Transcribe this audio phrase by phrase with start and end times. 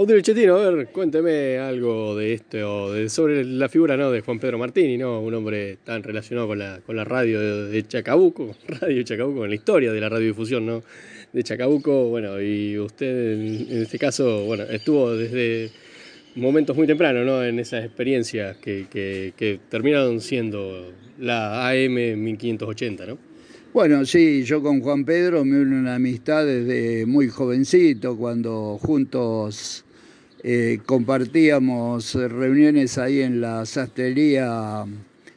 [0.00, 4.10] Audrey Chetino, a ver, cuénteme algo de esto, de, sobre la figura ¿no?
[4.10, 5.20] de Juan Pedro Martini, ¿no?
[5.20, 6.58] un hombre tan relacionado con
[6.96, 10.82] la, radio de, Chacabuco, Radio Chacabuco, con la historia de la radiodifusión ¿no?
[11.34, 12.08] de Chacabuco.
[12.08, 15.70] Bueno, y usted en, este caso, bueno, estuvo desde
[16.34, 17.44] momentos muy tempranos ¿no?
[17.44, 23.18] en esas experiencias que terminaron siendo la AM 1580, ¿no?
[23.74, 29.84] Bueno, sí, yo con Juan Pedro me uno una amistad desde muy jovencito, cuando juntos
[30.42, 34.86] eh, compartíamos reuniones ahí en la sastrería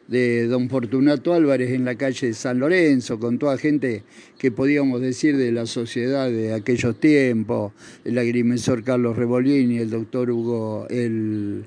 [0.08, 4.04] de don Fortunato Álvarez en la calle de San Lorenzo, con toda gente
[4.38, 7.74] que podíamos decir de la sociedad de aquellos tiempos,
[8.06, 11.66] el agrimensor Carlos Revolini, el doctor Hugo, el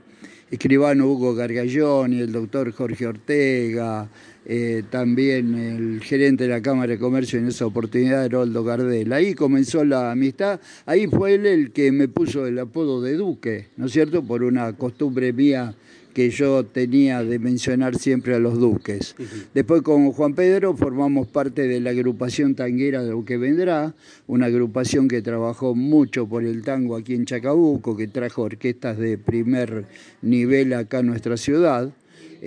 [0.51, 4.09] escribano Hugo Gargalloni, el doctor Jorge Ortega,
[4.49, 9.13] eh, también el gerente de la Cámara de Comercio en esa oportunidad, Heroldo Gardel.
[9.13, 13.69] Ahí comenzó la amistad, ahí fue él el que me puso el apodo de Duque,
[13.77, 14.23] ¿no es cierto?
[14.23, 15.75] Por una costumbre mía
[16.17, 19.15] que yo tenía de mencionar siempre a los duques.
[19.53, 23.95] Después con Juan Pedro formamos parte de la agrupación tanguera de lo que vendrá,
[24.27, 29.19] una agrupación que trabajó mucho por el tango aquí en Chacabuco, que trajo orquestas de
[29.19, 29.85] primer
[30.23, 31.93] nivel acá en nuestra ciudad.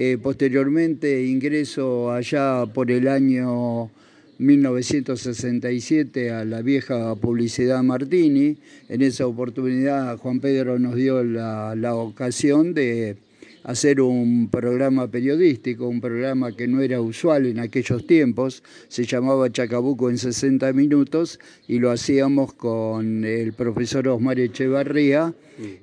[0.02, 3.92] Eh, posteriormente ingreso allá por el año
[4.38, 8.56] 1967 a la vieja publicidad Martini.
[8.88, 13.18] En esa oportunidad Juan Pedro nos dio la, la, ocasión de
[13.66, 19.52] hacer un programa periodístico, un programa que no era usual en aquellos tiempos, se llamaba
[19.52, 25.34] Chacabuco en 60 minutos y lo hacíamos con el profesor Osmar Echevarría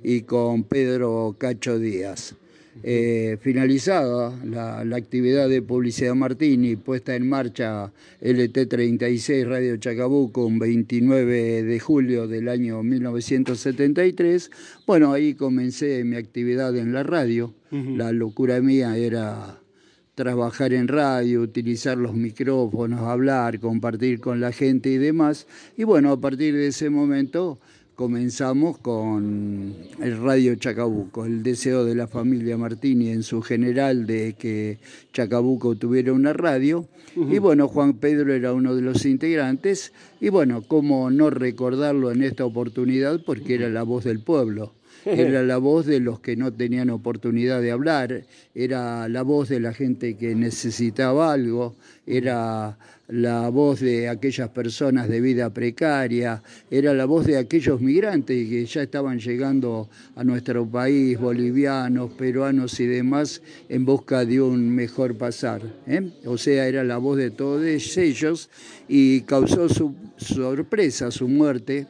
[0.02, 2.34] y con Pedro Cacho Díaz.
[2.82, 11.62] Eh, finalizada la, actividad de Publicidad Martini, puesta en marcha LT36 Radio Chacabuco un 29
[11.62, 14.50] de julio del año 1973,
[14.86, 17.54] bueno, ahí comencé mi actividad en la radio.
[17.70, 19.58] La locura mía era
[20.14, 25.46] trabajar en radio, utilizar los micrófonos, hablar, compartir con la gente y demás.
[25.76, 27.58] Y bueno, a partir de ese momento
[27.96, 34.34] comenzamos con el Radio Chacabuco, el deseo de la familia Martini en su general de
[34.38, 34.78] que
[35.14, 36.86] Chacabuco tuviera una radio.
[37.16, 39.94] Y bueno, Juan Pedro era uno de los integrantes.
[40.20, 44.74] Y bueno, cómo no recordarlo en esta oportunidad porque era la voz del pueblo.
[45.06, 48.24] Era la voz de los que no tenían oportunidad de hablar,
[48.56, 52.78] era la voz de la gente que necesitaba algo, era
[53.08, 58.66] la voz de aquellas personas de vida precaria, era la voz de aquellos migrantes que
[58.66, 65.16] ya estaban llegando a nuestro país, bolivianos, peruanos y demás, en busca de un mejor
[65.16, 65.62] pasar.
[65.86, 66.10] ¿eh?
[66.24, 67.64] O sea, era la voz de todos
[67.96, 68.50] ellos
[68.88, 71.86] y causó su sorpresa su muerte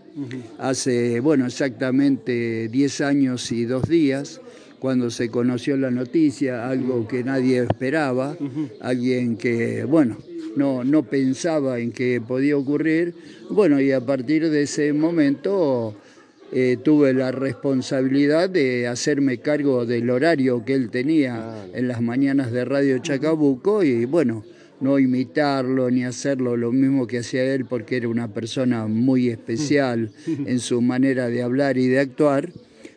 [0.58, 4.40] hace, bueno, exactamente 10 años y dos días
[4.78, 8.36] cuando se conoció la noticia, algo que nadie esperaba,
[8.80, 10.18] alguien que, bueno,
[10.56, 13.14] no, no pensaba en que podía ocurrir.
[13.50, 15.94] Bueno, y a partir de ese momento
[16.52, 22.52] eh, tuve la responsabilidad de hacerme cargo del horario que él tenía en las mañanas
[22.52, 24.44] de Radio Chacabuco y bueno,
[24.80, 30.12] no imitarlo ni hacerlo lo mismo que hacía él porque era una persona muy especial
[30.26, 32.50] en su manera de hablar y de actuar,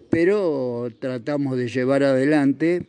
[0.09, 2.87] pero tratamos de llevar adelante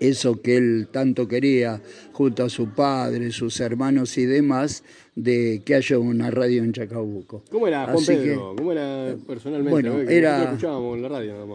[0.00, 1.80] eso que él tanto quería,
[2.12, 4.84] junto a su padre, sus hermanos y demás,
[5.14, 7.42] de que haya una radio en Chacabuco.
[7.50, 8.54] ¿Cómo era Juan Pedro?
[8.56, 9.70] ¿Cómo era personalmente?
[9.70, 10.56] Bueno, era,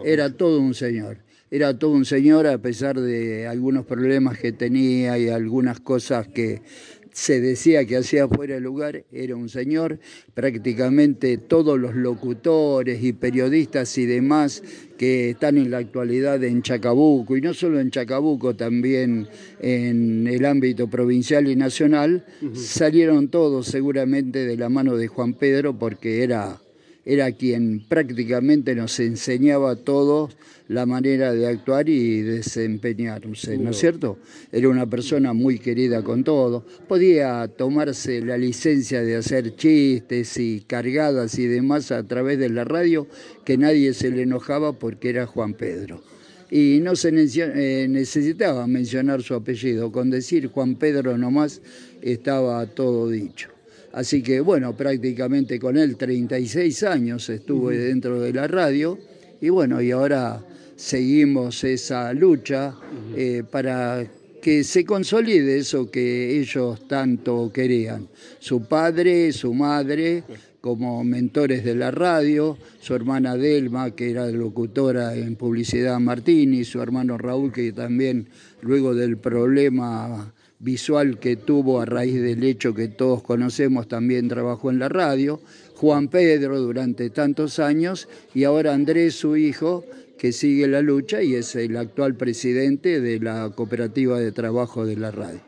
[0.04, 1.18] era todo un señor.
[1.50, 6.62] Era todo un señor a pesar de algunos problemas que tenía y algunas cosas que
[7.14, 10.00] se decía que hacía fuera de lugar, era un señor,
[10.34, 14.64] prácticamente todos los locutores y periodistas y demás
[14.98, 19.28] que están en la actualidad en Chacabuco, y no solo en Chacabuco, también
[19.60, 25.78] en el ámbito provincial y nacional, salieron todos seguramente de la mano de Juan Pedro
[25.78, 26.60] porque era
[27.04, 30.36] era quien prácticamente nos enseñaba a todos
[30.68, 34.18] la manera de actuar y desempeñarse, ¿no es cierto?
[34.50, 40.64] Era una persona muy querida con todo, podía tomarse la licencia de hacer chistes y
[40.66, 43.06] cargadas y demás a través de la radio,
[43.44, 46.02] que nadie se le enojaba porque era Juan Pedro.
[46.50, 51.60] Y no se eh, necesitaba mencionar su apellido, con decir Juan Pedro nomás
[52.00, 53.53] estaba todo dicho.
[53.94, 58.98] Así que bueno, prácticamente con él 36 años estuve dentro de la radio.
[59.40, 60.44] Y bueno, y ahora
[60.74, 62.74] seguimos esa lucha
[63.16, 64.04] eh, para
[64.42, 68.08] que se consolide eso que ellos tanto querían.
[68.40, 70.24] Su padre, su madre,
[70.60, 76.82] como mentores de la radio, su hermana Delma, que era locutora en Publicidad Martini, su
[76.82, 78.26] hermano Raúl, que también
[78.60, 84.70] luego del problema visual que tuvo a raíz del hecho que todos conocemos, también trabajó
[84.70, 85.40] en la radio,
[85.74, 89.84] Juan Pedro durante tantos años y ahora Andrés, su hijo,
[90.18, 94.96] que sigue la lucha y es el actual presidente de la cooperativa de trabajo de
[94.96, 95.40] la radio.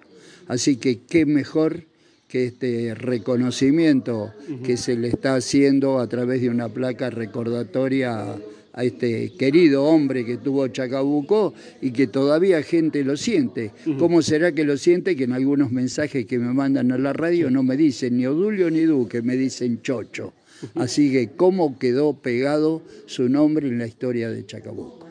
[0.49, 1.85] Así que qué mejor
[2.29, 4.32] que este reconocimiento
[4.64, 8.37] que se le está haciendo a través de una placa recordatoria
[8.76, 13.73] a, este querido hombre que tuvo Chacabuco y que todavía gente lo siente.
[13.99, 15.17] ¿Cómo será que lo siente?
[15.17, 18.70] Que en algunos mensajes que me mandan a la radio no me dicen ni Odulio
[18.70, 20.32] ni Duque, me dicen Chocho.
[20.75, 25.06] Así que cómo quedó pegado su nombre en la historia de Chacabuco.